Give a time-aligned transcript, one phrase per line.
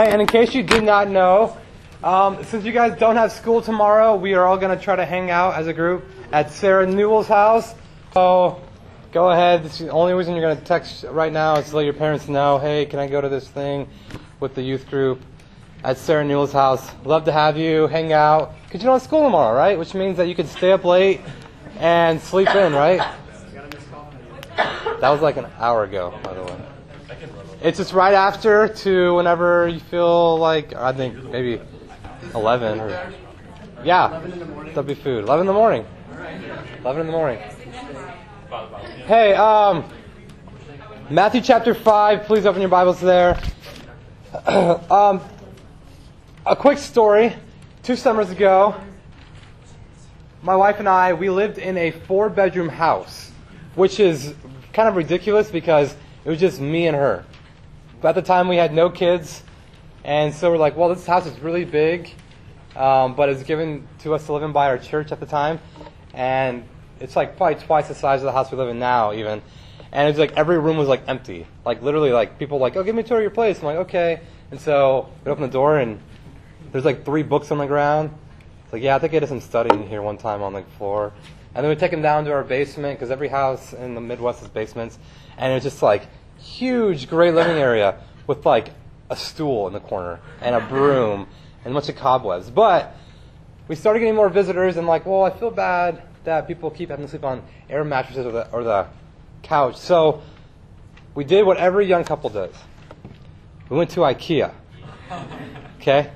[0.00, 1.58] Hey, and in case you did not know,
[2.02, 5.04] um, since you guys don't have school tomorrow, we are all going to try to
[5.04, 7.74] hang out as a group at Sarah Newell's house.
[8.14, 8.62] So
[9.12, 9.62] go ahead.
[9.62, 12.56] The only reason you're going to text right now is to let your parents know,
[12.56, 13.90] hey, can I go to this thing
[14.40, 15.20] with the youth group
[15.84, 16.90] at Sarah Newell's house?
[17.04, 18.54] Love to have you hang out.
[18.64, 19.78] Because you don't have school tomorrow, right?
[19.78, 21.20] Which means that you can stay up late
[21.76, 23.06] and sleep in, right?
[24.56, 26.69] That was like an hour ago, by the way.
[27.62, 31.60] It's just right after to whenever you feel like, I think maybe
[32.34, 33.12] 11 or,
[33.84, 34.26] yeah,
[34.64, 35.24] that'll be food.
[35.24, 35.84] 11 in the morning.
[36.78, 37.38] 11 in the morning.
[39.04, 39.84] Hey, um,
[41.10, 43.38] Matthew chapter 5, please open your Bibles there.
[44.46, 45.20] um,
[46.46, 47.36] a quick story.
[47.82, 48.74] Two summers ago,
[50.42, 53.30] my wife and I, we lived in a four bedroom house,
[53.74, 54.34] which is
[54.72, 57.26] kind of ridiculous because it was just me and her.
[58.00, 59.42] But at the time, we had no kids,
[60.04, 62.10] and so we're like, well, this house is really big,
[62.74, 65.60] um, but it's given to us to live in by our church at the time,
[66.14, 66.64] and
[66.98, 69.42] it's like probably twice the size of the house we live in now, even.
[69.92, 72.94] And it's like every room was like empty, like literally, like people like, oh, give
[72.94, 73.58] me a tour of your place.
[73.58, 74.20] I'm like, okay.
[74.50, 76.00] And so we open the door, and
[76.72, 78.16] there's like three books on the ground.
[78.64, 81.12] It's like, yeah, I think I did some studying here one time on the floor.
[81.54, 84.40] And then we take them down to our basement because every house in the Midwest
[84.40, 84.98] has basements,
[85.36, 86.06] and it's just like
[86.40, 88.70] huge, great living area with like
[89.08, 91.26] a stool in the corner and a broom
[91.64, 92.50] and a bunch of cobwebs.
[92.50, 92.96] But
[93.68, 97.04] we started getting more visitors, and like, well, I feel bad that people keep having
[97.04, 98.86] to sleep on air mattresses or the, or the
[99.42, 99.76] couch.
[99.76, 100.22] So
[101.14, 102.54] we did what every young couple does.
[103.68, 104.52] We went to IKEA.
[105.80, 106.10] Okay?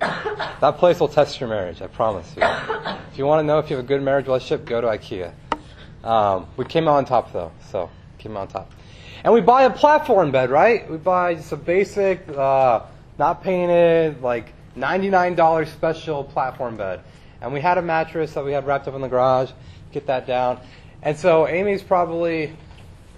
[0.00, 2.42] That place will test your marriage, I promise you.
[2.42, 5.32] If you want to know if you have a good marriage relationship, go to IKEA.
[6.04, 8.72] Um, we came out on top though, so came out on top.
[9.26, 10.88] And we buy a platform bed, right?
[10.88, 12.82] We buy just a basic, uh,
[13.18, 17.00] not painted, like $99 special platform bed.
[17.40, 19.50] And we had a mattress that we had wrapped up in the garage,
[19.90, 20.60] get that down.
[21.02, 22.56] And so Amy's probably,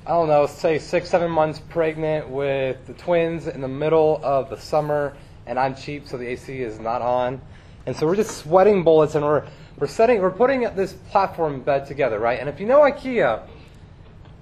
[0.06, 4.48] I don't know, say six, seven months pregnant with the twins in the middle of
[4.48, 5.14] the summer,
[5.44, 7.38] and I'm cheap, so the AC is not on.
[7.84, 9.46] And so we're just sweating bullets, and we're,
[9.78, 12.40] we're setting, we're putting this platform bed together, right?
[12.40, 13.42] And if you know IKEA,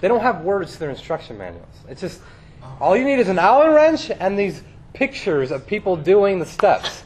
[0.01, 1.67] they don't have words to their instruction manuals.
[1.89, 2.21] It's just,
[2.81, 4.63] all you need is an Allen wrench and these
[4.93, 7.03] pictures of people doing the steps.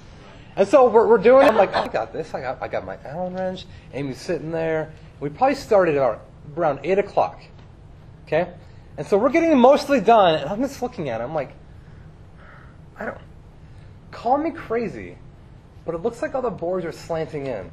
[0.56, 1.50] And so we're, we're doing it.
[1.50, 2.34] I'm like, oh, I got this.
[2.34, 3.66] I got, I got my Allen wrench.
[3.94, 4.92] Amy's sitting there.
[5.20, 6.20] We probably started at
[6.56, 7.40] around 8 o'clock.
[8.26, 8.52] Okay?
[8.96, 10.34] And so we're getting mostly done.
[10.34, 11.24] And I'm just looking at it.
[11.24, 11.52] I'm like,
[12.98, 13.18] I don't,
[14.10, 15.16] call me crazy,
[15.84, 17.70] but it looks like all the boards are slanting in.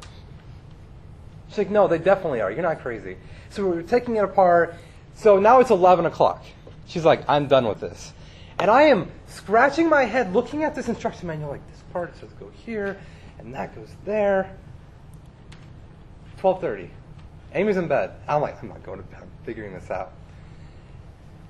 [1.50, 2.52] She's like, no, they definitely are.
[2.52, 3.18] You're not crazy.
[3.50, 4.76] So we're taking it apart.
[5.18, 6.46] So now it's 11 o'clock.
[6.86, 8.14] She's like, I'm done with this.
[8.60, 12.30] And I am scratching my head looking at this instruction manual like, this part says
[12.40, 12.98] go here,
[13.40, 14.56] and that goes there.
[16.40, 16.90] 12.30.
[17.54, 18.12] Amy's in bed.
[18.28, 19.22] I'm like, I'm not going to bed.
[19.24, 20.14] I'm figuring this out.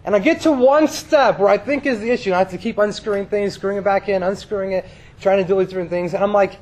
[0.06, 2.30] And I get to one step where I think is the issue.
[2.30, 4.86] And I have to keep unscrewing things, screwing it back in, unscrewing it,
[5.20, 6.14] trying to do these different things.
[6.14, 6.58] And I'm like,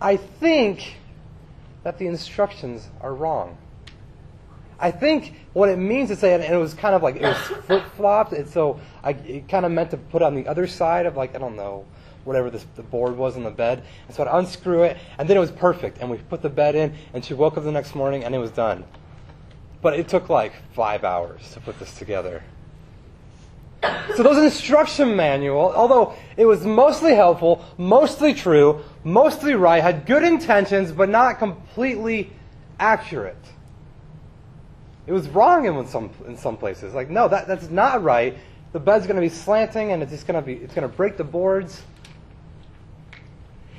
[0.00, 0.94] I think
[1.82, 3.58] that the instructions are wrong.
[4.80, 7.36] I think what it means to say, and it was kind of like it was
[7.66, 11.06] flip flopped, and so I, it kind of meant to put on the other side
[11.06, 11.84] of like I don't know
[12.24, 15.36] whatever this, the board was on the bed, and so I'd unscrew it, and then
[15.36, 17.94] it was perfect, and we put the bed in, and she woke up the next
[17.94, 18.84] morning, and it was done.
[19.80, 22.42] But it took like five hours to put this together.
[24.16, 30.24] So those instruction manual, although it was mostly helpful, mostly true, mostly right, had good
[30.24, 32.32] intentions, but not completely
[32.80, 33.36] accurate.
[35.08, 36.92] It was wrong in some in some places.
[36.92, 38.36] Like, no, that, that's not right.
[38.72, 40.94] The bed's going to be slanting, and it's just going to be it's going to
[40.94, 41.82] break the boards.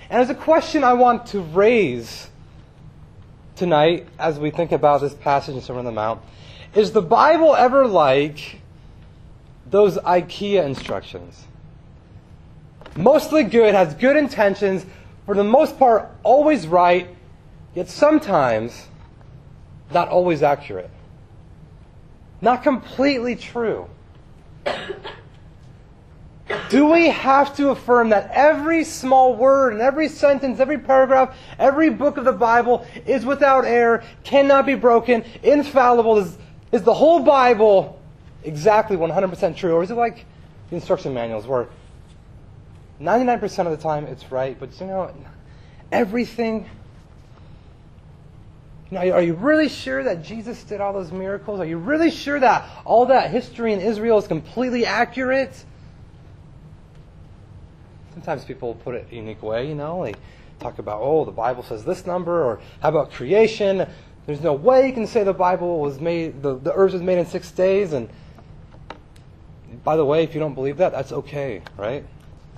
[0.10, 2.30] And there's a question I want to raise
[3.56, 6.20] tonight as we think about this passage in Sermon on the Mount.
[6.74, 8.60] Is the Bible ever like
[9.70, 11.46] those IKEA instructions?
[12.96, 14.84] Mostly good, has good intentions,
[15.28, 17.08] for the most part, always right,
[17.76, 18.88] yet sometimes
[19.92, 20.90] not always accurate.
[22.42, 23.88] Not completely true.
[26.70, 31.90] Do we have to affirm that every small word and every sentence, every paragraph, every
[31.90, 36.18] book of the Bible is without error, cannot be broken, infallible?
[36.20, 36.38] Is,
[36.72, 38.00] is the whole Bible
[38.44, 39.74] exactly 100% true?
[39.74, 40.26] Or is it like
[40.70, 41.68] the instruction manuals where
[43.02, 45.14] 99% of the time it's right, but you know,
[45.92, 46.70] everything
[48.92, 51.60] now, are you really sure that Jesus did all those miracles?
[51.60, 55.64] Are you really sure that all that history in Israel is completely accurate?
[58.14, 60.16] Sometimes people put it a unique way, you know, they
[60.60, 63.88] talk about, oh, the Bible says this number, or how about creation?
[64.26, 67.20] There's no way you can say the Bible was made, the, the earth was made
[67.20, 67.94] in six days.
[67.94, 68.10] And
[69.84, 72.04] by the way, if you don't believe that, that's okay, right?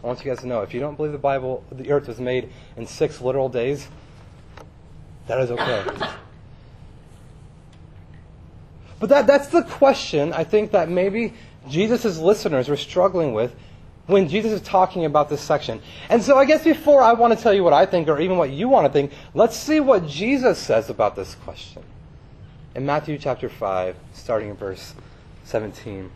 [0.01, 2.19] I want you guys to know if you don't believe the Bible, the earth was
[2.19, 3.87] made in six literal days,
[5.27, 5.85] that is okay.
[8.99, 11.33] But that, that's the question I think that maybe
[11.67, 13.55] Jesus' listeners were struggling with
[14.05, 15.81] when Jesus is talking about this section.
[16.09, 18.37] And so I guess before I want to tell you what I think or even
[18.37, 21.83] what you want to think, let's see what Jesus says about this question.
[22.75, 24.93] In Matthew chapter 5, starting in verse
[25.45, 26.11] 17.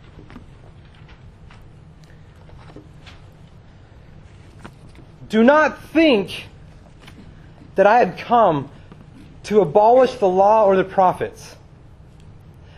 [5.28, 6.46] Do not think
[7.74, 8.70] that I had come
[9.46, 11.56] to abolish the law or the prophets.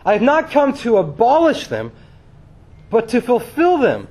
[0.05, 1.91] I have not come to abolish them,
[2.89, 4.07] but to fulfill them.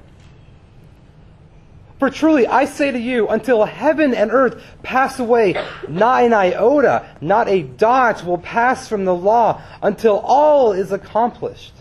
[1.99, 5.55] For truly, I say to you, until heaven and earth pass away,
[5.89, 11.75] not an iota, not a dot will pass from the law until all is accomplished.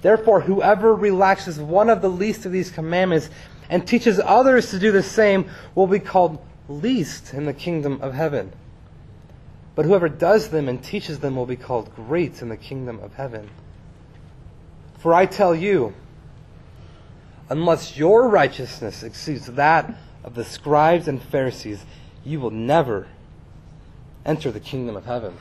[0.00, 3.28] Therefore, whoever relaxes one of the least of these commandments
[3.68, 6.38] and teaches others to do the same will be called
[6.68, 8.52] least in the kingdom of heaven.
[9.74, 13.14] But whoever does them and teaches them will be called great in the kingdom of
[13.14, 13.50] heaven.
[14.98, 15.94] For I tell you,
[17.48, 19.94] unless your righteousness exceeds that
[20.24, 21.84] of the scribes and Pharisees,
[22.24, 23.06] you will never
[24.26, 25.36] enter the kingdom of heaven.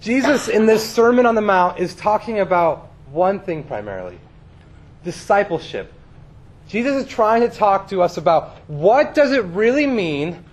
[0.00, 4.18] Jesus, in this Sermon on the Mount, is talking about one thing primarily
[5.04, 5.92] discipleship.
[6.68, 10.44] Jesus is trying to talk to us about what does it really mean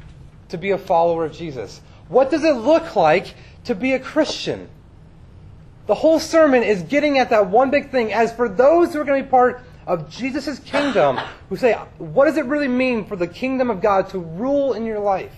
[0.50, 1.82] to be a follower of Jesus?
[2.10, 3.34] What does it look like
[3.66, 4.70] to be a Christian?
[5.88, 8.14] The whole sermon is getting at that one big thing.
[8.14, 11.20] As for those who are going to be part of Jesus' kingdom,
[11.50, 14.86] who say, what does it really mean for the kingdom of God to rule in
[14.86, 15.34] your life?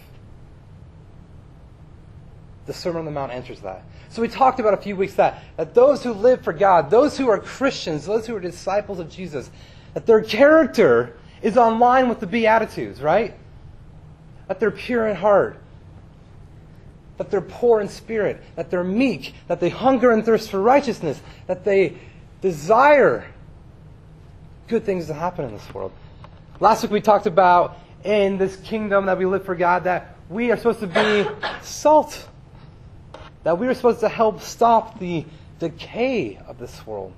[2.66, 3.84] The Sermon on the Mount answers that.
[4.10, 7.18] So we talked about a few weeks that, that those who live for God, those
[7.18, 9.50] who are Christians, those who are disciples of Jesus,
[9.94, 13.36] that their character is on line with the Beatitudes, right?
[14.48, 15.60] That they're pure in heart,
[17.18, 21.22] that they're poor in spirit, that they're meek, that they hunger and thirst for righteousness,
[21.48, 21.98] that they
[22.42, 23.25] desire
[24.68, 25.92] good things to happen in this world.
[26.60, 30.51] Last week we talked about in this kingdom that we live for God that we
[30.51, 31.28] are supposed to be
[31.62, 32.28] salt,
[33.44, 35.25] that we are supposed to help stop the
[35.60, 37.13] decay of this world.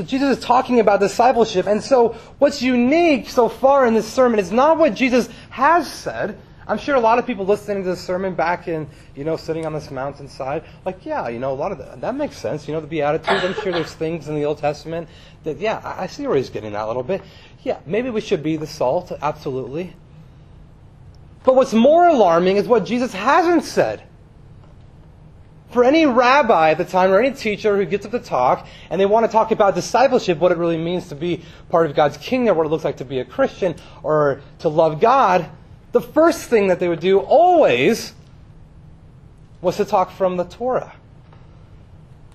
[0.00, 1.66] So Jesus is talking about discipleship.
[1.66, 6.38] And so what's unique so far in this sermon is not what Jesus has said.
[6.66, 9.66] I'm sure a lot of people listening to this sermon back in, you know, sitting
[9.66, 12.66] on this mountainside, like, yeah, you know, a lot of that, that makes sense.
[12.66, 15.06] You know, the Beatitudes, I'm sure there's things in the Old Testament
[15.44, 17.20] that, yeah, I see where he's getting that a little bit.
[17.62, 19.94] Yeah, maybe we should be the salt, absolutely.
[21.44, 24.02] But what's more alarming is what Jesus hasn't said.
[25.70, 29.00] For any rabbi at the time or any teacher who gets up to talk and
[29.00, 32.16] they want to talk about discipleship, what it really means to be part of God's
[32.16, 35.48] kingdom, what it looks like to be a Christian or to love God,
[35.92, 38.14] the first thing that they would do always
[39.60, 40.92] was to talk from the Torah.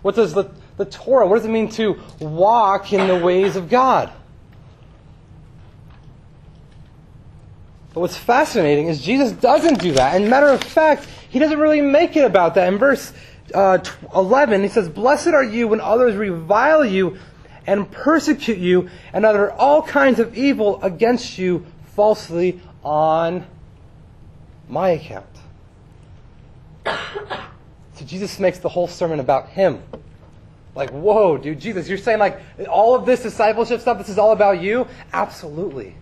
[0.01, 3.69] What does the, the Torah, what does it mean to walk in the ways of
[3.69, 4.11] God?
[7.95, 10.15] But what's fascinating is Jesus doesn't do that.
[10.15, 12.67] And matter of fact, he doesn't really make it about that.
[12.67, 13.13] In verse
[13.53, 13.79] uh,
[14.13, 17.17] 11, he says, Blessed are you when others revile you
[17.65, 23.47] and persecute you and utter all kinds of evil against you falsely on
[24.67, 25.25] my account.
[26.85, 29.81] So Jesus makes the whole sermon about him.
[30.75, 34.33] Like, whoa, dude, Jesus, you're saying like all of this discipleship stuff, this is all
[34.33, 34.85] about you?
[35.13, 35.95] Absolutely.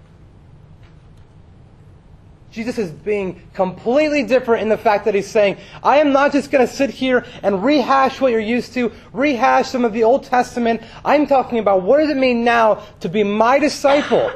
[2.53, 6.51] Jesus is being completely different in the fact that he's saying, I am not just
[6.51, 10.25] going to sit here and rehash what you're used to, rehash some of the Old
[10.25, 10.83] Testament.
[11.03, 14.31] I'm talking about what does it mean now to be my disciple?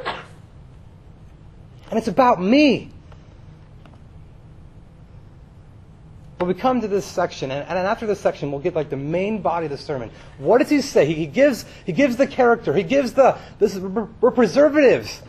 [1.91, 2.89] And it's about me.
[6.39, 8.97] But we come to this section, and, and after this section, we'll get like the
[8.97, 10.09] main body of the sermon.
[10.39, 11.05] What does he say?
[11.05, 12.73] He, he gives, he gives the character.
[12.73, 15.21] He gives the, this, we're preservatives.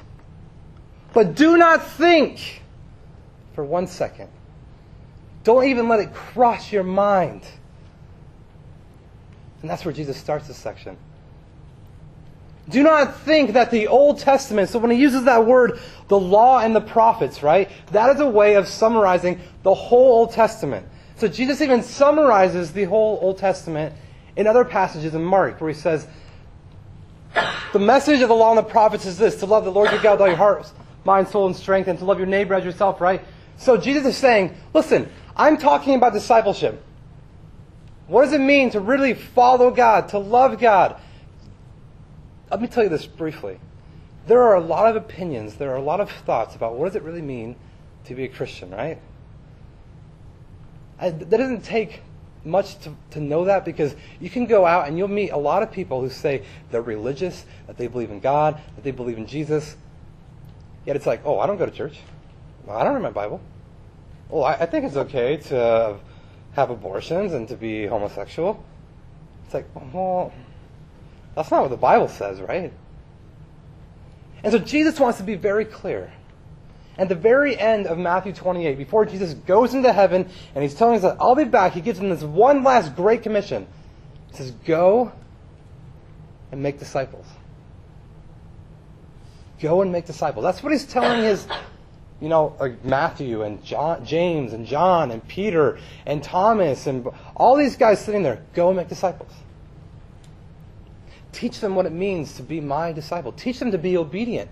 [1.13, 2.63] But do not think
[3.59, 4.29] for one second.
[5.43, 7.43] Don't even let it cross your mind.
[9.61, 10.97] And that's where Jesus starts this section.
[12.69, 16.61] Do not think that the Old Testament, so when he uses that word, the law
[16.61, 17.69] and the prophets, right?
[17.91, 20.87] That is a way of summarizing the whole Old Testament.
[21.17, 23.93] So Jesus even summarizes the whole Old Testament
[24.37, 26.07] in other passages in Mark where he says,
[27.73, 30.01] The message of the law and the prophets is this to love the Lord your
[30.01, 30.71] God with all your heart,
[31.05, 33.21] mind, soul, and strength, and to love your neighbor as yourself, right?
[33.59, 36.83] So Jesus is saying, Listen, I'm talking about discipleship.
[38.07, 40.99] What does it mean to really follow God, to love God?
[42.51, 43.61] Let me tell you this briefly.
[44.27, 46.97] There are a lot of opinions, there are a lot of thoughts about what does
[46.97, 47.57] it really mean
[48.05, 48.99] to be a Christian, right?
[50.99, 52.01] I, that doesn't take
[52.45, 55.63] much to, to know that because you can go out and you'll meet a lot
[55.63, 59.27] of people who say they're religious, that they believe in God, that they believe in
[59.27, 59.77] Jesus.
[60.87, 61.99] Yet it's like, oh, I don't go to church.
[62.77, 63.41] I don't read my Bible.
[64.29, 65.99] Well, I, I think it's okay to
[66.53, 68.65] have abortions and to be homosexual.
[69.45, 70.33] It's like, well,
[71.35, 72.73] that's not what the Bible says, right?
[74.43, 76.13] And so Jesus wants to be very clear.
[76.97, 80.97] At the very end of Matthew 28, before Jesus goes into heaven and he's telling
[80.97, 83.67] us that I'll be back, he gives them this one last great commission.
[84.31, 85.13] He says, Go
[86.51, 87.27] and make disciples.
[89.61, 90.43] Go and make disciples.
[90.43, 91.47] That's what he's telling his,
[92.21, 97.07] you know, like Matthew and John, James and John and Peter and Thomas and
[97.37, 98.43] all these guys sitting there.
[98.55, 99.31] Go and make disciples.
[101.33, 103.31] Teach them what it means to be my disciple.
[103.33, 104.51] Teach them to be obedient.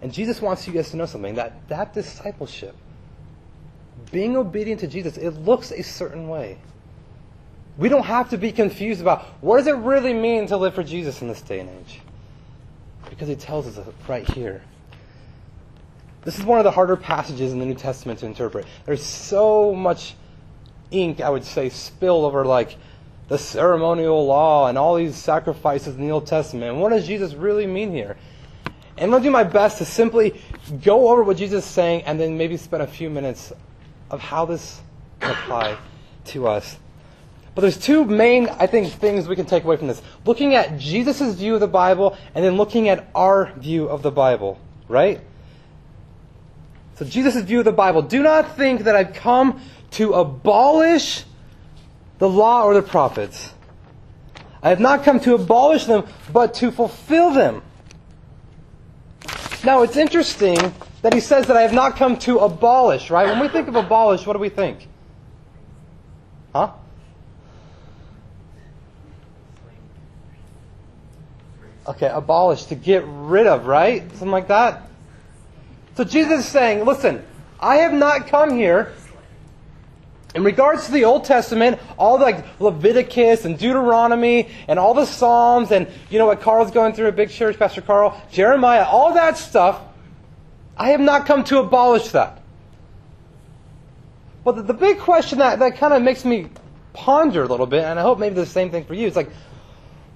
[0.00, 2.74] And Jesus wants you guys to know something that that discipleship,
[4.10, 6.56] being obedient to Jesus, it looks a certain way.
[7.76, 10.82] We don't have to be confused about what does it really mean to live for
[10.82, 12.00] Jesus in this day and age?
[13.10, 14.62] Because he tells us right here.
[16.22, 18.66] This is one of the harder passages in the New Testament to interpret.
[18.86, 20.14] There's so much
[20.90, 22.76] ink, I would say, spilled over like
[23.28, 26.76] the ceremonial law and all these sacrifices in the Old Testament.
[26.76, 28.16] What does Jesus really mean here?
[28.96, 30.40] And I'm going to do my best to simply
[30.82, 33.52] go over what Jesus is saying and then maybe spend a few minutes
[34.10, 34.80] of how this
[35.20, 35.76] can apply
[36.26, 36.76] to us.
[37.54, 40.00] But there's two main, I think, things we can take away from this.
[40.24, 44.10] Looking at Jesus' view of the Bible and then looking at our view of the
[44.10, 45.20] Bible, right?
[46.94, 48.02] So Jesus' view of the Bible.
[48.02, 49.60] Do not think that I've come
[49.92, 51.24] to abolish
[52.18, 53.52] the law or the prophets.
[54.62, 57.62] I have not come to abolish them, but to fulfill them.
[59.64, 60.58] Now, it's interesting
[61.02, 63.26] that he says that I have not come to abolish, right?
[63.26, 64.86] When we think of abolish, what do we think?
[66.54, 66.72] Huh?
[71.90, 74.08] Okay, abolish, to get rid of, right?
[74.12, 74.82] Something like that?
[75.96, 77.24] So Jesus is saying, listen,
[77.58, 78.92] I have not come here
[80.36, 85.04] in regards to the Old Testament, all the, like Leviticus and Deuteronomy and all the
[85.04, 89.14] Psalms and you know what Carl's going through a big church, Pastor Carl, Jeremiah, all
[89.14, 89.82] that stuff,
[90.76, 92.40] I have not come to abolish that.
[94.44, 96.50] But the, the big question that, that kind of makes me
[96.92, 99.30] ponder a little bit, and I hope maybe the same thing for you, it's like,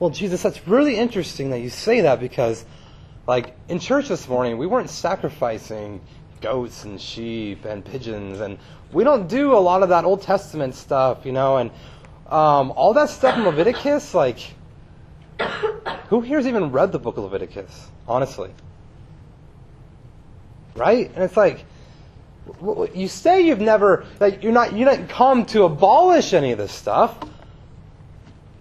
[0.05, 2.67] well, Jesus, that's really interesting that you say that because,
[3.27, 5.99] like, in church this morning, we weren't sacrificing
[6.43, 8.59] goats and sheep and pigeons, and
[8.93, 11.71] we don't do a lot of that Old Testament stuff, you know, and
[12.29, 14.41] um, all that stuff in Leviticus, like,
[16.09, 18.51] who here's even read the book of Leviticus, honestly?
[20.77, 21.11] Right?
[21.15, 21.65] And it's like,
[22.95, 26.73] you say you've never, like, you're not, you didn't come to abolish any of this
[26.73, 27.17] stuff,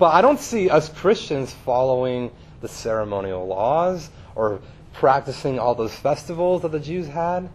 [0.04, 2.30] but I don't see us Christians following
[2.60, 4.60] the ceremonial laws or
[4.92, 7.50] practicing all those festivals that the Jews had.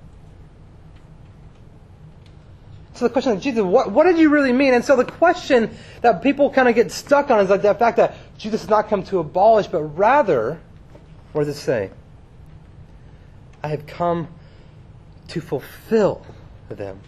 [2.94, 4.72] So the question is, Jesus, what, what did you really mean?
[4.72, 7.98] And so the question that people kind of get stuck on is like the fact
[7.98, 10.58] that Jesus has not come to abolish, but rather,
[11.34, 11.90] what does it say?
[13.62, 14.26] I have come
[15.28, 16.24] to fulfill
[16.70, 16.98] them.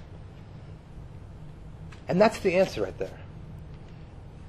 [2.09, 3.20] And that's the answer right there.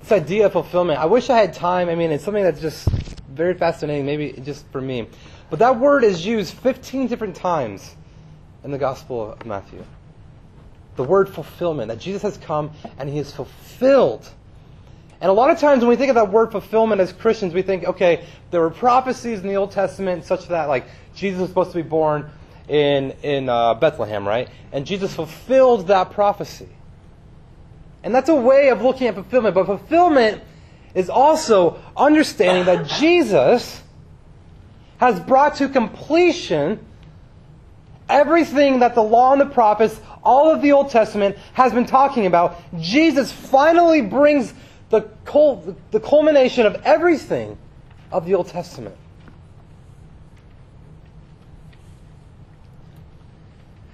[0.02, 1.00] This idea of fulfillment.
[1.00, 1.90] I wish I had time.
[1.90, 2.88] I mean, it's something that's just
[3.30, 5.08] very fascinating, maybe just for me.
[5.50, 7.96] But that word is used 15 different times
[8.64, 9.84] in the Gospel of Matthew
[10.96, 14.30] the word fulfillment, that Jesus has come and he is fulfilled.
[15.20, 17.62] And a lot of times when we think of that word fulfillment as Christians, we
[17.62, 21.72] think, okay, there were prophecies in the Old Testament such that, like, Jesus was supposed
[21.72, 22.30] to be born
[22.68, 24.50] in, in uh, Bethlehem, right?
[24.72, 26.70] And Jesus fulfilled that prophecy.
[28.04, 29.56] And that's a way of looking at fulfillment.
[29.56, 30.42] But fulfillment
[30.94, 33.82] is also understanding that Jesus
[34.98, 36.86] has brought to completion
[38.10, 42.26] everything that the law and the prophets all of the Old Testament has been talking
[42.26, 44.54] about, Jesus finally brings
[44.90, 47.58] the, cul- the culmination of everything
[48.12, 48.96] of the Old Testament.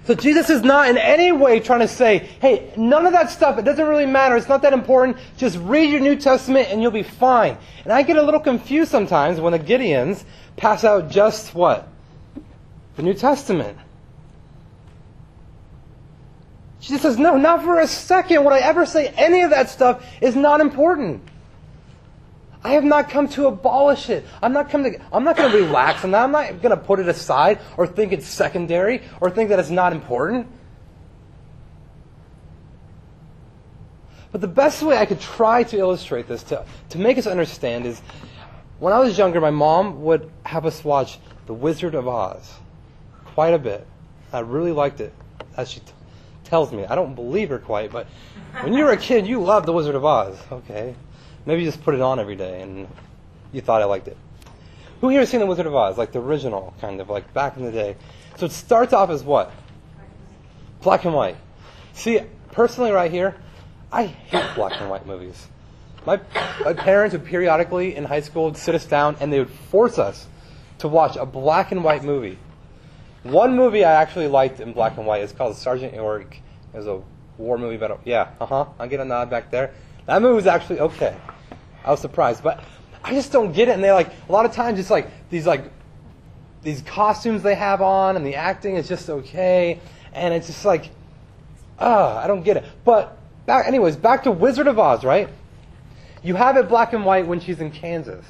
[0.08, 3.58] So Jesus is not in any way trying to say, hey, none of that stuff,
[3.58, 4.38] it doesn't really matter.
[4.38, 5.18] It's not that important.
[5.36, 7.58] Just read your New Testament and you'll be fine.
[7.84, 10.24] And I get a little confused sometimes when the Gideons
[10.56, 11.88] pass out just what?
[12.96, 13.76] The New Testament.
[16.80, 20.02] Jesus says, no, not for a second would I ever say any of that stuff
[20.22, 21.22] is not important.
[22.64, 24.26] I have not come to abolish it.
[24.42, 26.24] I'm not come to, I'm not going to relax on that.
[26.24, 29.70] I'm not going to put it aside or think it's secondary or think that it's
[29.70, 30.48] not important.
[34.32, 37.86] But the best way I could try to illustrate this, to, to make us understand,
[37.86, 38.00] is
[38.78, 42.54] when I was younger, my mom would have us watch The Wizard of Oz
[43.24, 43.86] quite a bit.
[44.32, 45.14] I really liked it,
[45.56, 45.86] as she t-
[46.44, 46.84] tells me.
[46.84, 48.06] I don't believe her quite, but
[48.60, 50.36] when you were a kid, you loved The Wizard of Oz.
[50.52, 50.94] Okay.
[51.48, 52.86] Maybe you just put it on every day and
[53.52, 54.18] you thought I liked it.
[55.00, 55.96] Who here has seen The Wizard of Oz?
[55.96, 57.96] Like the original, kind of, like back in the day.
[58.36, 59.50] So it starts off as what?
[60.82, 61.36] Black and white.
[61.94, 62.20] See,
[62.52, 63.34] personally, right here,
[63.90, 65.46] I hate black and white movies.
[66.04, 66.20] My,
[66.62, 69.98] my parents would periodically in high school would sit us down and they would force
[69.98, 70.26] us
[70.80, 72.38] to watch a black and white movie.
[73.22, 76.36] One movie I actually liked in black and white is called Sergeant York.
[76.74, 77.00] It was a
[77.38, 79.72] war movie about, yeah, uh huh, I get a nod back there.
[80.04, 81.16] That movie was actually okay.
[81.88, 82.62] I was surprised, but
[83.02, 83.72] I just don't get it.
[83.72, 85.72] And they like a lot of times it's like these like
[86.62, 89.80] these costumes they have on, and the acting is just okay,
[90.12, 90.90] and it's just like,
[91.78, 92.64] ah, I don't get it.
[92.84, 93.16] But
[93.46, 95.30] back, anyways, back to Wizard of Oz, right?
[96.22, 98.26] You have it black and white when she's in Kansas,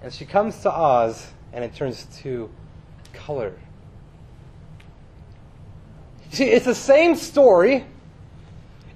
[0.00, 2.48] and she comes to Oz, and it turns to
[3.12, 3.58] color.
[6.30, 7.84] See, it's the same story.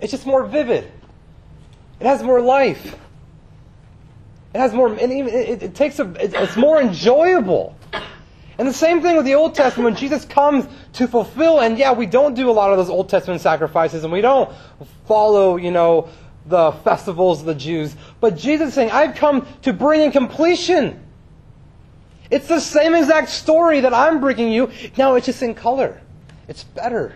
[0.00, 0.92] It's just more vivid.
[2.02, 2.96] It has more life.
[4.52, 7.76] It has more, and even, it, it takes a, it, it's more enjoyable.
[8.58, 11.92] And the same thing with the Old Testament, when Jesus comes to fulfill, and yeah,
[11.92, 14.50] we don't do a lot of those Old Testament sacrifices, and we don't
[15.06, 16.08] follow, you know,
[16.46, 17.94] the festivals of the Jews.
[18.18, 21.00] But Jesus is saying, I've come to bring in completion.
[22.32, 24.72] It's the same exact story that I'm bringing you.
[24.96, 26.00] Now it's just in color.
[26.48, 27.14] It's better.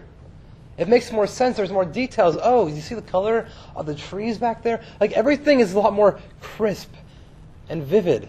[0.79, 1.57] It makes more sense.
[1.57, 2.37] There's more details.
[2.43, 4.83] Oh, you see the color of the trees back there?
[5.01, 6.93] Like everything is a lot more crisp
[7.69, 8.29] and vivid.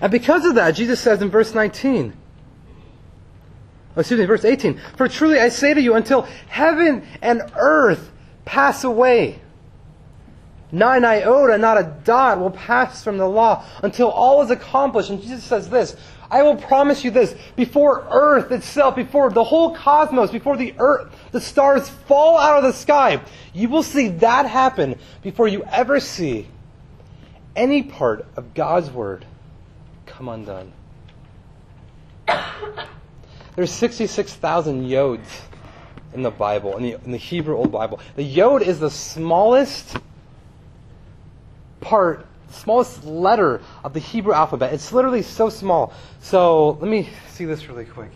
[0.00, 2.12] And because of that, Jesus says in verse 19,
[3.96, 8.10] oh, excuse me, verse 18, For truly I say to you, until heaven and earth
[8.44, 9.40] pass away,
[10.72, 15.10] an iota, not a dot will pass from the law until all is accomplished.
[15.10, 15.96] And Jesus says this
[16.30, 21.14] I will promise you this before earth itself, before the whole cosmos, before the earth,
[21.32, 23.20] the stars fall out of the sky,
[23.52, 26.48] you will see that happen before you ever see
[27.54, 29.24] any part of God's word
[30.04, 30.72] come undone.
[33.56, 35.26] There's 66,000 yods
[36.12, 38.00] in the Bible, in the, in the Hebrew Old Bible.
[38.16, 39.96] The yod is the smallest
[41.80, 44.72] part smallest letter of the Hebrew alphabet.
[44.72, 45.92] It's literally so small.
[46.20, 48.10] So let me see this really quick.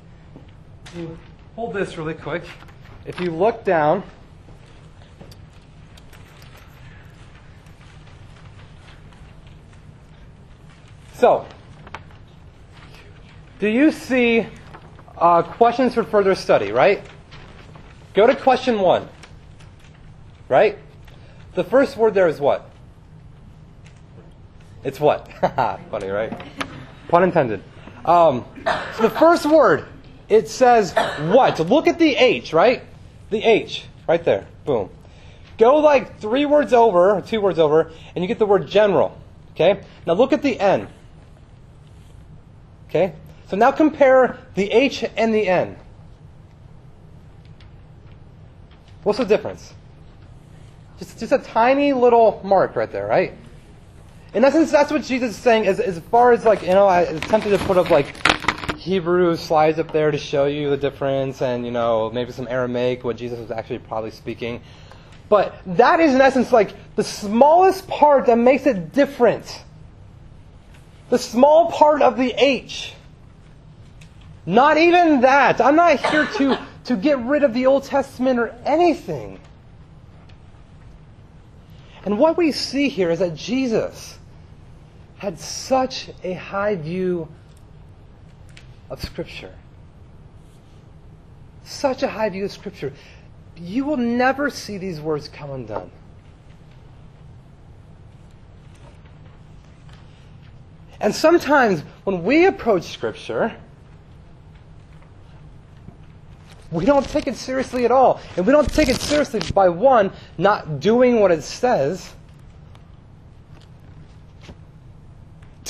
[1.56, 2.44] Hold this really quick.
[3.04, 4.02] If you look down,
[11.14, 11.46] so
[13.58, 14.46] do you see
[15.16, 17.02] uh, questions for further study, right?
[18.14, 19.08] Go to question one,
[20.48, 20.78] right?
[21.54, 22.69] The first word there is what?
[24.82, 25.30] It's what?
[25.90, 26.32] Funny, right?
[27.08, 27.62] Pun intended.
[28.04, 28.44] Um,
[28.96, 29.86] so the first word,
[30.28, 31.58] it says what?
[31.60, 32.82] Look at the H, right?
[33.30, 34.46] The H, right there.
[34.64, 34.90] Boom.
[35.58, 39.16] Go like three words over, two words over, and you get the word general.
[39.52, 39.82] Okay?
[40.06, 40.88] Now look at the N.
[42.88, 43.12] Okay?
[43.48, 45.76] So now compare the H and the N.
[49.02, 49.74] What's the difference?
[50.98, 53.34] Just, just a tiny little mark right there, right?
[54.32, 55.66] In essence, that's what Jesus is saying.
[55.66, 58.14] As, as far as like, you know, I attempted to put up like
[58.76, 63.02] Hebrew slides up there to show you the difference and, you know, maybe some Aramaic,
[63.02, 64.62] what Jesus was actually probably speaking.
[65.28, 69.62] But that is in essence like the smallest part that makes it different.
[71.08, 72.94] The small part of the H.
[74.46, 75.60] Not even that.
[75.60, 79.40] I'm not here to, to get rid of the Old Testament or anything.
[82.04, 84.18] And what we see here is that Jesus
[85.20, 87.28] had such a high view
[88.88, 89.54] of Scripture.
[91.62, 92.90] Such a high view of Scripture.
[93.54, 95.90] You will never see these words come undone.
[101.02, 103.54] And sometimes when we approach Scripture,
[106.70, 108.22] we don't take it seriously at all.
[108.38, 112.14] And we don't take it seriously by one, not doing what it says.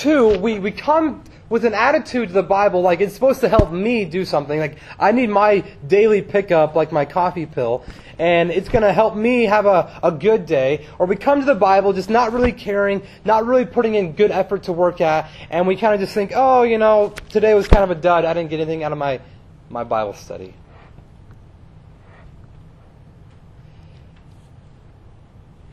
[0.00, 3.70] Two, we, we come with an attitude to the Bible like it's supposed to help
[3.70, 4.58] me do something.
[4.58, 7.84] Like I need my daily pickup, like my coffee pill,
[8.18, 10.86] and it's going to help me have a, a good day.
[10.98, 14.30] Or we come to the Bible just not really caring, not really putting in good
[14.30, 17.68] effort to work at, and we kind of just think, oh, you know, today was
[17.68, 18.24] kind of a dud.
[18.24, 19.20] I didn't get anything out of my,
[19.68, 20.54] my Bible study.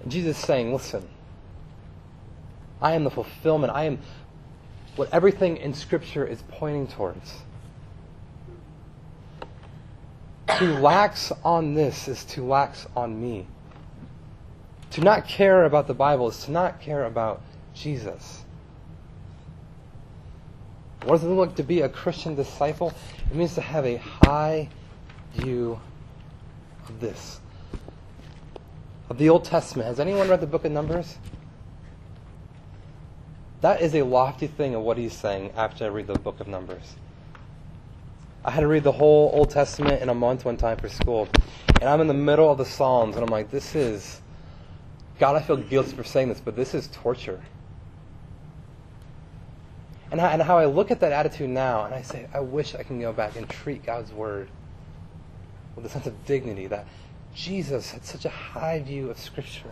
[0.06, 1.08] Jesus is saying, listen,
[2.82, 3.74] I am the fulfillment.
[3.74, 4.00] I am
[4.96, 7.34] what everything in Scripture is pointing towards.
[10.60, 13.46] To lax on this is to lax on me.
[14.92, 17.42] To not care about the Bible is to not care about
[17.74, 18.44] Jesus.
[21.04, 22.94] What does it look like to be a Christian disciple?
[23.30, 24.70] It means to have a high
[25.36, 25.80] view
[26.88, 27.40] of this.
[29.10, 29.88] Of the Old Testament.
[29.88, 31.18] Has anyone read the book of Numbers?
[33.62, 36.48] That is a lofty thing of what he's saying after I read the book of
[36.48, 36.96] Numbers.
[38.46, 41.28] I had to read the whole Old Testament in a month one time for school.
[41.82, 44.22] And I'm in the middle of the Psalms, and I'm like, this is.
[45.20, 47.44] God, I feel guilty for saying this, but this is torture.
[50.12, 52.76] And how, and how I look at that attitude now, and I say, I wish
[52.76, 54.50] I can go back and treat God's Word
[55.76, 56.86] with a sense of dignity that
[57.34, 59.72] Jesus had such a high view of Scripture.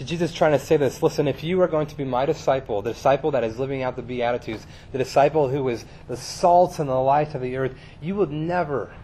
[0.00, 2.24] So Jesus is trying to say this listen, if you are going to be my
[2.24, 6.78] disciple, the disciple that is living out the Beatitudes, the disciple who is the salt
[6.78, 8.94] and the light of the earth, you will never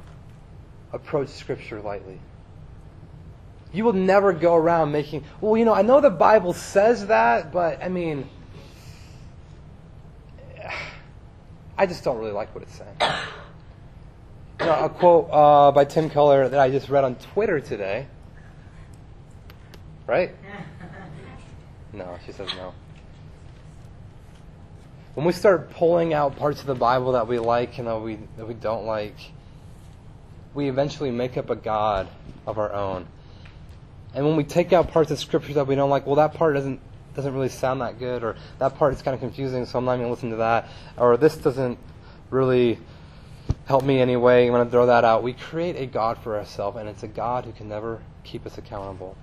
[0.95, 2.19] approach Scripture lightly.
[3.75, 7.53] You will never go around making, well, you know, I know the Bible says that,
[7.53, 8.27] but I mean,
[11.77, 12.97] I just don't really like what it's saying.
[14.61, 18.07] You know, a quote uh, by Tim Keller that I just read on Twitter today.
[20.07, 20.35] Right?
[21.97, 22.75] No, she says no.
[25.15, 28.19] When we start pulling out parts of the Bible that we like and that we,
[28.37, 29.17] that we don't like,
[30.53, 32.07] we eventually make up a God
[32.47, 33.07] of our own.
[34.15, 36.55] And when we take out parts of Scripture that we don't like, well, that part
[36.55, 36.81] doesn't
[37.15, 39.95] doesn't really sound that good, or that part is kind of confusing, so I'm not
[39.95, 41.79] even going to listen to that, or this doesn't
[42.29, 42.79] really
[43.65, 44.45] help me anyway.
[44.45, 45.23] I'm going to throw that out.
[45.23, 48.59] We create a God for ourselves, and it's a God who can never keep us
[48.59, 49.17] accountable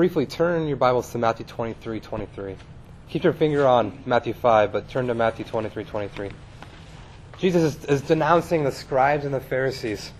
[0.00, 2.56] briefly turn your Bibles to Matthew 23 23.
[3.10, 6.30] Keep your finger on Matthew 5, but turn to Matthew 23 23.
[7.36, 10.10] Jesus is, is denouncing the scribes and the Pharisees.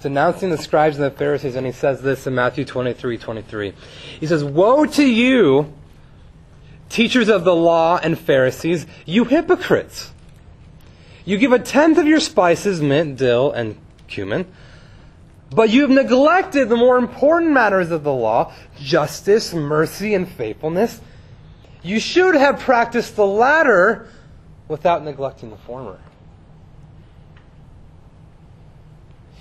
[0.00, 3.72] denouncing the scribes and the Pharisees, and he says this in Matthew 23 23.
[4.20, 5.72] He says, Woe to you,
[6.88, 10.12] teachers of the law and Pharisees, you hypocrites!
[11.26, 14.46] You give a tenth of your spices, mint, dill, and cumin,
[15.50, 21.00] but you have neglected the more important matters of the law justice, mercy, and faithfulness.
[21.82, 24.08] You should have practiced the latter
[24.68, 25.98] without neglecting the former.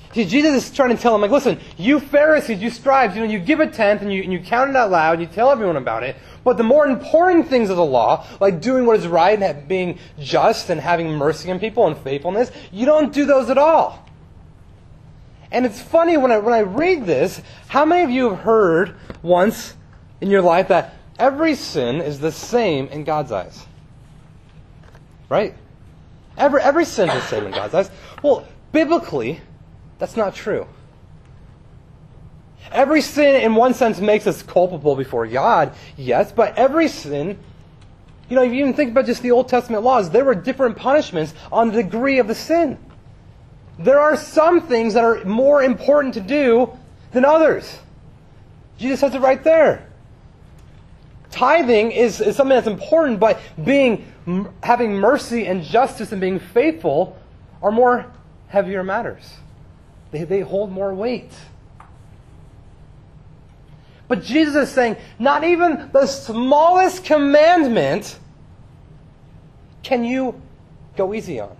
[0.02, 3.30] See, Jesus is trying to tell him, like, listen, you Pharisees, you scribes, you know,
[3.30, 5.52] you give a tenth and you, and you count it out loud and you tell
[5.52, 9.08] everyone about it, but the more important things of the law, like doing what is
[9.08, 13.50] right and being just and having mercy on people and faithfulness, you don't do those
[13.50, 14.08] at all.
[15.52, 18.96] And it's funny when I, when I read this, how many of you have heard
[19.22, 19.76] once
[20.22, 23.66] in your life that every sin is the same in God's eyes?
[25.30, 25.56] Right?
[26.38, 27.92] Every, every sin is the same in God's eyes.
[28.22, 29.42] Well, biblically,
[30.00, 30.68] that's not true.
[32.72, 37.38] Every sin, in one sense, makes us culpable before God, yes, but every sin,
[38.30, 40.76] you know, if you even think about just the Old Testament laws, there were different
[40.78, 42.78] punishments on the degree of the sin.
[43.78, 46.76] There are some things that are more important to do
[47.12, 47.80] than others.
[48.78, 49.90] Jesus says it right there.
[51.30, 54.06] Tithing is, is something that's important, but being
[54.64, 57.18] having mercy and justice and being faithful
[57.62, 58.12] are more
[58.48, 59.34] heavier matters.
[60.12, 61.32] They, they hold more weight.
[64.08, 68.20] But Jesus is saying, not even the smallest commandment
[69.82, 70.40] can you
[70.96, 71.56] go easy on.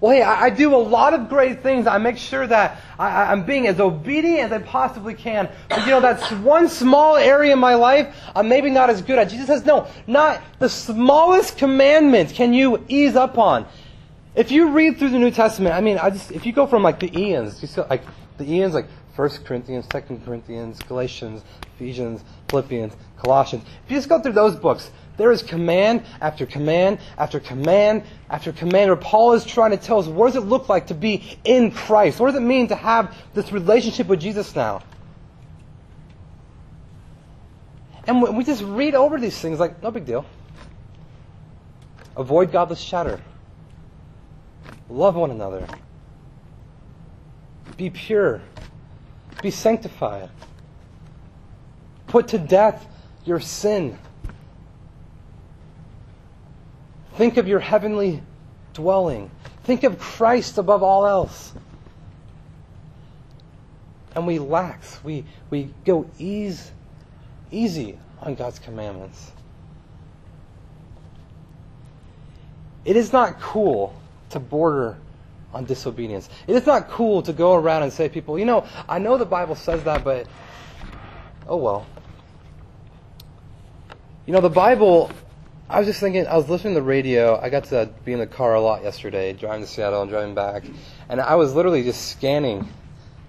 [0.00, 1.88] Well, hey, I, I do a lot of great things.
[1.88, 5.48] I make sure that I, am being as obedient as I possibly can.
[5.68, 9.18] But you know, that's one small area in my life I'm maybe not as good
[9.18, 9.28] at.
[9.28, 13.66] Jesus says, no, not the smallest commandment can you ease up on.
[14.38, 16.84] If you read through the New Testament, I mean, I just, if you go from
[16.84, 18.02] like the Eons, you see, like
[18.36, 21.42] the Eons, like 1 Corinthians, 2 Corinthians, Galatians,
[21.74, 23.64] Ephesians, Philippians, Colossians.
[23.84, 28.52] If you just go through those books, there is command after command after command after
[28.52, 31.36] command where Paul is trying to tell us what does it look like to be
[31.42, 32.20] in Christ?
[32.20, 34.84] What does it mean to have this relationship with Jesus now?
[38.06, 40.24] And we just read over these things like, no big deal.
[42.16, 43.20] Avoid godless chatter.
[44.90, 45.66] Love one another.
[47.76, 48.40] Be pure.
[49.42, 50.30] Be sanctified.
[52.06, 52.86] Put to death
[53.24, 53.98] your sin.
[57.16, 58.22] Think of your heavenly
[58.72, 59.30] dwelling.
[59.64, 61.52] Think of Christ above all else.
[64.14, 65.02] And we lax.
[65.04, 66.70] We, we go ease,
[67.50, 69.32] easy on God's commandments.
[72.84, 73.94] It is not cool
[74.30, 74.98] to border
[75.52, 76.28] on disobedience.
[76.46, 79.24] It is not cool to go around and say people, you know, I know the
[79.24, 80.26] Bible says that, but
[81.46, 81.86] oh well.
[84.26, 85.10] You know, the Bible,
[85.70, 87.40] I was just thinking, I was listening to the radio.
[87.40, 90.34] I got to be in the car a lot yesterday, driving to Seattle and driving
[90.34, 90.64] back.
[91.08, 92.68] And I was literally just scanning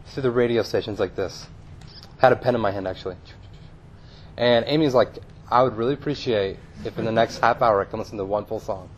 [0.08, 1.48] through the radio stations like this.
[2.18, 3.16] Had a pen in my hand, actually.
[4.36, 7.98] And Amy's like, I would really appreciate if in the next half hour I can
[8.00, 8.90] listen to one full song.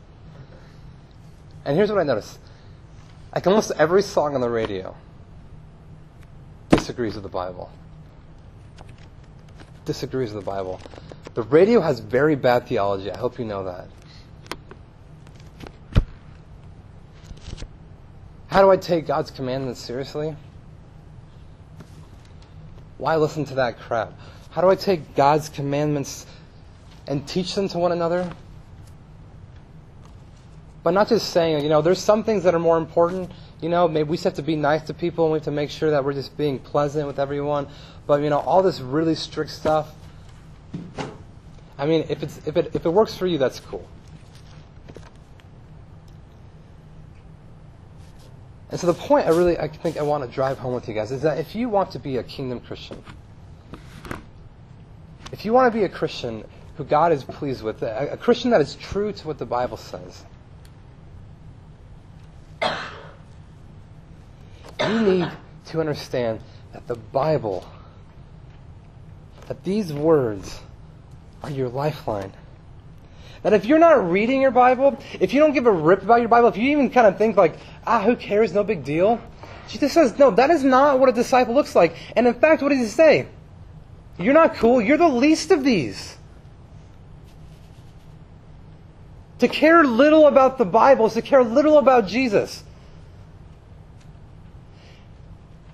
[1.66, 2.40] And here's what I noticed.
[3.34, 4.96] Like almost every song on the radio
[6.82, 7.70] disagrees with the Bible.
[9.86, 10.80] Disagrees with the Bible.
[11.36, 13.12] The radio has very bad theology.
[13.12, 13.88] I hope you know that.
[18.48, 20.36] How do I take God's commandments seriously?
[22.98, 24.14] Why listen to that crap?
[24.50, 26.26] How do I take God's commandments
[27.08, 28.30] and teach them to one another?
[30.84, 33.32] But not just saying, you know, there's some things that are more important.
[33.62, 35.52] You know, maybe we just have to be nice to people and we have to
[35.52, 37.68] make sure that we're just being pleasant with everyone.
[38.08, 39.94] But, you know, all this really strict stuff,
[41.78, 43.88] I mean, if, it's, if, it, if it works for you, that's cool.
[48.72, 50.94] And so the point I really I think I want to drive home with you
[50.94, 53.04] guys is that if you want to be a kingdom Christian,
[55.34, 56.46] if you want to be a Christian
[56.78, 59.76] who God is pleased with, a, a Christian that is true to what the Bible
[59.76, 60.24] says,
[64.92, 65.32] you need
[65.66, 66.40] to understand
[66.74, 67.66] that the Bible,
[69.48, 70.60] that these words
[71.44, 72.34] are your lifeline.
[73.44, 76.30] That if you're not reading your Bible, if you don't give a rip about your
[76.30, 79.20] Bible, if you even kind of think like, ah, who cares, no big deal,
[79.68, 81.96] Jesus says, no, that is not what a disciple looks like.
[82.16, 83.28] And in fact, what does he say?
[84.20, 86.18] You're not cool, you're the least of these.
[89.40, 92.64] To care little about the Bible is to care little about Jesus.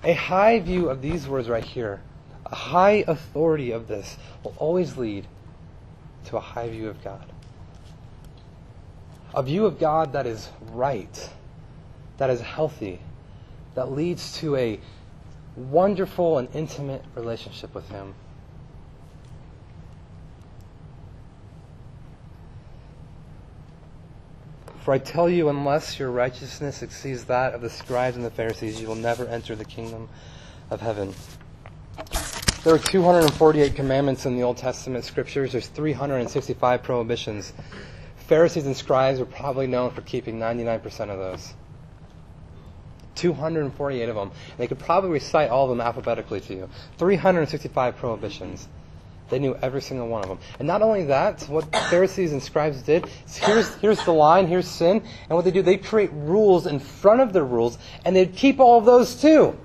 [0.04, 2.02] A high view of these words right here,
[2.46, 5.28] a high authority of this, will always lead
[6.26, 7.26] to a high view of God.
[9.34, 11.30] A view of God that is right,
[12.18, 13.00] that is healthy,
[13.76, 14.80] that leads to a
[15.56, 18.14] wonderful and intimate relationship with Him.
[24.88, 28.80] For I tell you, unless your righteousness exceeds that of the scribes and the Pharisees,
[28.80, 30.08] you will never enter the kingdom
[30.70, 31.14] of heaven.
[32.64, 35.52] There are 248 commandments in the Old Testament scriptures.
[35.52, 37.52] There's 365 prohibitions.
[38.16, 41.54] Pharisees and scribes were probably known for keeping 99% of those.
[43.16, 44.32] 248 of them.
[44.58, 46.70] They could probably recite all of them alphabetically to you.
[46.98, 48.70] 365 prohibitions.
[49.30, 50.40] They knew every single one of them.
[50.60, 55.04] And not only that, what Pharisees and scribes did, here's, here's the line, here's sin,
[55.30, 58.60] and what they do, they create rules in front of their rules, and they'd keep
[58.60, 59.58] all of those too.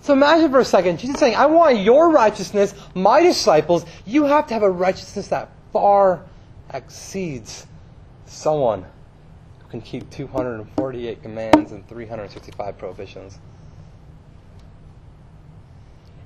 [0.00, 3.86] So imagine for a second, Jesus saying, I want your righteousness, my disciples.
[4.04, 6.24] You have to have a righteousness that far
[6.74, 7.66] exceeds
[8.26, 8.82] someone
[9.60, 13.38] who can keep 248 commands and 365 prohibitions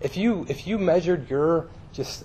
[0.00, 2.24] if you if you measured your just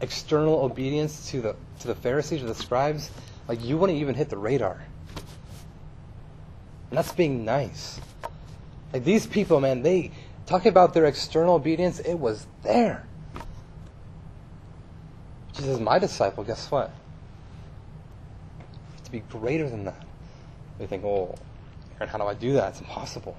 [0.00, 3.10] external obedience to the to the Pharisees or the scribes,
[3.48, 4.84] like you wouldn't even hit the radar.
[6.90, 8.00] And that's being nice.
[8.92, 10.10] Like these people, man, they
[10.46, 13.06] talk about their external obedience, it was there.
[15.52, 16.90] Jesus is my disciple, guess what?
[19.10, 20.06] to be greater than that.
[20.78, 21.34] They think, oh,
[21.96, 22.70] Aaron, how do I do that?
[22.70, 23.36] It's impossible.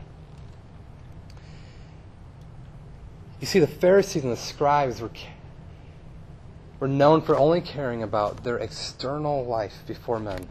[3.41, 5.10] You see, the Pharisees and the scribes were,
[6.80, 10.47] were known for only caring about their external life before men.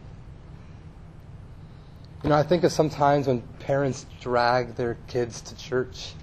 [2.21, 6.13] You know, I think of sometimes when parents drag their kids to church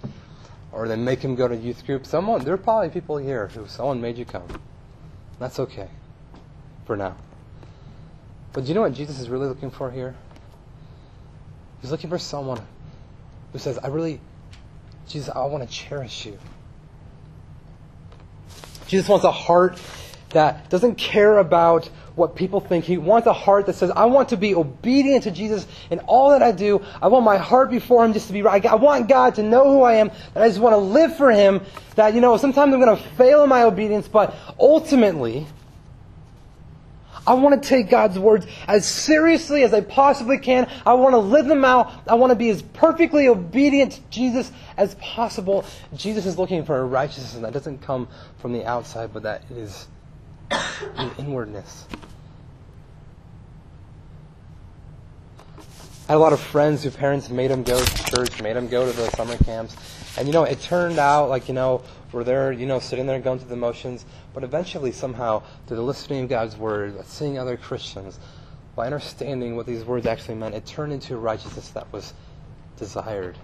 [0.70, 2.04] or they make them go to youth group.
[2.04, 4.46] Someone, there are probably people here who someone made you come.
[5.38, 5.88] That's okay
[6.84, 7.16] for now.
[8.52, 10.14] But do you know what Jesus is really looking for here?
[11.80, 12.60] He's looking for someone
[13.52, 14.20] who says, I really,
[15.08, 16.38] Jesus, I want to cherish you.
[18.88, 19.80] Jesus wants a heart
[20.30, 22.84] that doesn't care about what people think.
[22.84, 26.30] He wants a heart that says, I want to be obedient to Jesus in all
[26.30, 26.84] that I do.
[27.00, 28.64] I want my heart before Him just to be right.
[28.66, 31.30] I want God to know who I am, that I just want to live for
[31.30, 31.60] Him.
[31.94, 35.46] That, you know, sometimes I'm going to fail in my obedience, but ultimately,
[37.28, 40.66] I want to take God's words as seriously as I possibly can.
[40.86, 41.92] I want to live them out.
[42.08, 45.66] I want to be as perfectly obedient to Jesus as possible.
[45.94, 49.88] Jesus is looking for a righteousness that doesn't come from the outside, but that is
[50.98, 51.84] in inwardness.
[56.08, 58.66] I had a lot of friends whose parents made them go to church, made them
[58.66, 59.76] go to the summer camps.
[60.16, 63.20] And, you know, it turned out like, you know, we're there, you know, sitting there
[63.20, 64.06] going through the motions.
[64.32, 68.18] But eventually, somehow, through the listening of God's word, seeing other Christians,
[68.74, 72.14] by understanding what these words actually meant, it turned into righteousness that was
[72.78, 73.36] desired.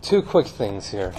[0.00, 1.12] Two quick things here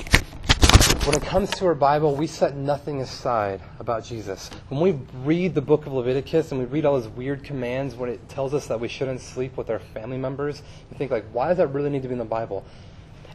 [1.06, 4.50] when it comes to our Bible, we set nothing aside about Jesus.
[4.70, 4.92] When we
[5.26, 8.54] read the book of Leviticus and we read all those weird commands when it tells
[8.54, 11.68] us that we shouldn't sleep with our family members, you think like, why does that
[11.68, 12.64] really need to be in the Bible?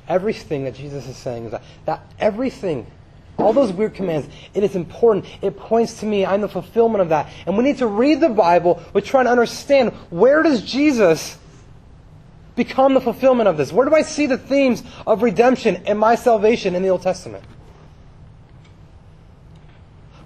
[0.09, 2.87] Everything that Jesus is saying is that, that everything,
[3.38, 5.27] all those weird commands, it is important.
[5.42, 6.25] It points to me.
[6.25, 7.31] I'm the fulfillment of that.
[7.44, 8.83] And we need to read the Bible.
[8.94, 11.38] We're trying to understand where does Jesus
[12.59, 13.73] become the fulfillment of this?
[13.73, 17.42] Where do I see the themes of redemption and my salvation in the Old Testament?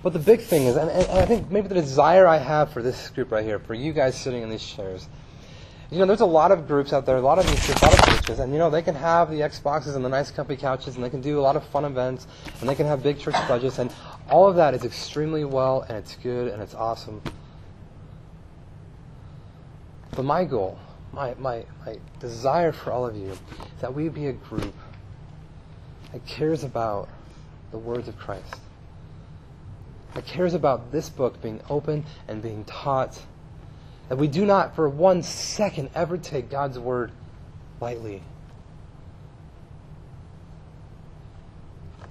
[0.02, 2.82] But the big thing is, and, and, I think maybe the desire I have for
[2.82, 5.06] this group right here, for you guys sitting in these chairs,
[5.92, 7.92] you know, there's a lot of groups out there, a lot of these, a lot
[7.92, 10.96] of churches, and you know, they can have the Xboxes and the nice comfy couches,
[10.96, 12.26] and they can do a lot of fun events,
[12.60, 13.92] and they can have big church budgets, and
[14.30, 17.20] all of that is extremely well, and it's good, and it's awesome.
[20.16, 20.78] But my goal,
[21.12, 23.36] my, my, my desire for all of you,
[23.80, 24.74] that we be a group
[26.12, 27.08] that cares about
[27.70, 28.56] the words of Christ
[30.14, 33.20] that cares about this book being open and being taught.
[34.08, 37.12] That we do not for one second ever take God's word
[37.80, 38.22] lightly.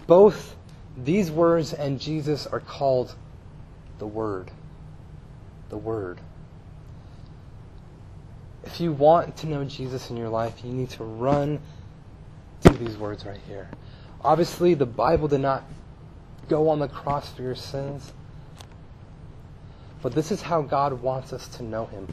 [0.08, 0.56] Both
[0.98, 3.16] these words and Jesus are called
[4.00, 4.52] the Word.
[5.70, 6.20] The Word.
[8.63, 11.60] If you want to know Jesus in your life, you need to run
[12.62, 13.69] to these words right here.
[14.24, 15.63] Obviously, the Bible did not
[16.47, 18.13] go on the cross for your sins.
[20.02, 22.08] But this is how God wants us to know Him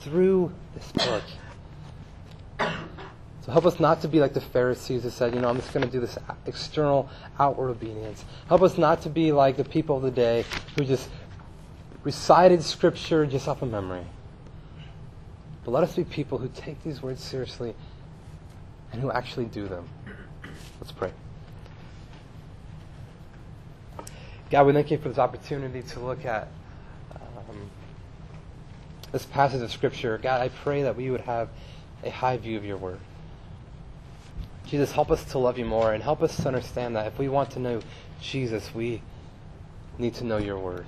[0.00, 1.24] through this book.
[3.44, 5.72] So help us not to be like the Pharisees who said, you know, I'm just
[5.72, 7.08] going to do this external,
[7.38, 8.22] outward obedience.
[8.46, 10.44] Help us not to be like the people of the day
[10.76, 11.08] who just
[12.04, 14.04] recited Scripture just off of memory.
[15.68, 17.74] But let us be people who take these words seriously
[18.90, 19.86] and who actually do them.
[20.80, 21.12] Let's pray.
[24.50, 26.48] God, we thank you for this opportunity to look at
[27.14, 27.68] um,
[29.12, 30.16] this passage of Scripture.
[30.16, 31.50] God, I pray that we would have
[32.02, 33.00] a high view of your word.
[34.68, 37.28] Jesus, help us to love you more and help us to understand that if we
[37.28, 37.82] want to know
[38.22, 39.02] Jesus, we
[39.98, 40.86] need to know your word.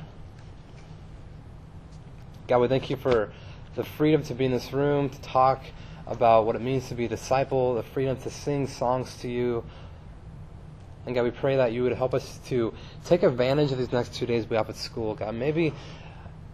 [2.48, 3.30] God, we thank you for
[3.74, 5.62] the freedom to be in this room, to talk
[6.06, 9.64] about what it means to be a disciple, the freedom to sing songs to you,
[11.06, 14.14] and God, we pray that you would help us to take advantage of these next
[14.14, 15.14] two days we have at school.
[15.14, 15.72] God, maybe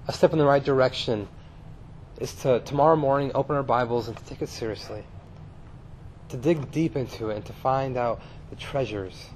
[0.06, 1.28] a step in the right direction
[2.20, 5.04] is to tomorrow morning open our Bibles and to take it seriously,
[6.28, 9.26] to dig deep into it and to find out the treasures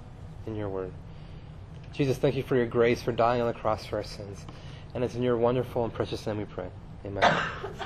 [0.46, 0.92] in your word.
[1.92, 4.46] Jesus, thank you for your grace, for dying on the cross for our sins.
[4.94, 6.70] And it's in your wonderful and precious name we pray.
[7.02, 7.12] 哎呀
[7.62, 7.70] 妈